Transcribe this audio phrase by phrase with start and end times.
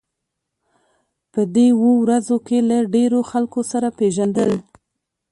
[1.31, 4.51] په دې اوو ورځو کې له ډېرو خلکو سره پېژندل.